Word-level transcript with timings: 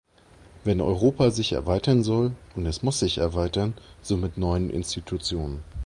Wenn 0.63 0.81
Europa 0.81 1.29
sich 1.29 1.51
erweitern 1.51 2.01
soll, 2.01 2.31
und 2.55 2.65
es 2.65 2.81
muss 2.81 2.97
sich 2.97 3.19
erweitern, 3.19 3.75
so 4.01 4.17
mit 4.17 4.35
neuen 4.35 4.71
Institutionen. 4.71 5.63